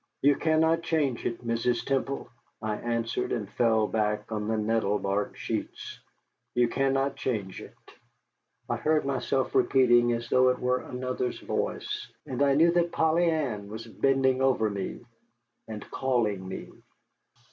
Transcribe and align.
"You 0.23 0.35
cannot 0.35 0.81
change 0.81 1.27
it, 1.27 1.45
Mrs. 1.45 1.85
Temple," 1.85 2.27
I 2.59 2.75
answered, 2.77 3.31
and 3.31 3.47
fell 3.47 3.85
back 3.85 4.31
on 4.31 4.47
the 4.47 4.57
nettle 4.57 4.97
bark 4.97 5.37
sheets. 5.37 5.99
"You 6.55 6.69
cannot 6.69 7.15
change 7.17 7.61
it," 7.61 7.75
I 8.67 8.77
heard 8.77 9.05
myself 9.05 9.53
repeating, 9.53 10.11
as 10.13 10.27
though 10.27 10.49
it 10.49 10.57
were 10.57 10.79
another's 10.81 11.37
voice. 11.39 12.11
And 12.25 12.41
I 12.41 12.55
knew 12.55 12.71
that 12.71 12.91
Polly 12.91 13.29
Ann 13.29 13.67
was 13.67 13.85
bending 13.85 14.41
over 14.41 14.71
me 14.71 15.01
and 15.67 15.85
calling 15.91 16.47
me. 16.47 16.71